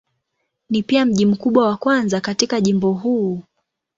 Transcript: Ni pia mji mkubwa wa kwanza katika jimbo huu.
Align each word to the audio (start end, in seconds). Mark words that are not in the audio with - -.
Ni 0.69 0.83
pia 0.83 1.05
mji 1.05 1.25
mkubwa 1.25 1.67
wa 1.67 1.77
kwanza 1.77 2.21
katika 2.21 2.61
jimbo 2.61 2.93
huu. 2.93 3.43